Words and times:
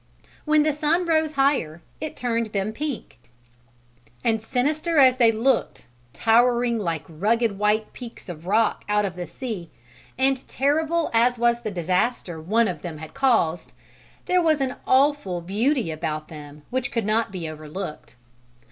When 0.45 0.63
the 0.63 0.73
sun 0.73 1.05
rose 1.05 1.33
higher, 1.33 1.83
it 1.99 2.15
turned 2.15 2.47
them 2.53 2.73
pink, 2.73 3.19
and 4.23 4.41
sinister 4.41 4.97
as 4.97 5.17
they 5.17 5.31
looked 5.31 5.85
towering 6.11 6.79
like 6.79 7.03
rugged 7.07 7.59
white 7.59 7.93
peaks 7.93 8.27
of 8.27 8.47
rock 8.47 8.83
out 8.89 9.05
of 9.05 9.15
the 9.15 9.27
sea, 9.27 9.69
and 10.17 10.47
terrible 10.47 11.11
as 11.13 11.37
was 11.37 11.61
the 11.61 11.69
disaster 11.69 12.41
one 12.41 12.67
of 12.67 12.81
them 12.81 12.97
had 12.97 13.13
caused, 13.13 13.75
there 14.25 14.41
was 14.41 14.59
an 14.59 14.75
awful 14.87 15.39
beauty 15.39 15.91
about 15.91 16.29
them 16.29 16.63
which 16.71 16.91
could 16.91 17.05
not 17.05 17.31
be 17.31 17.47
overlooked. 17.47 18.15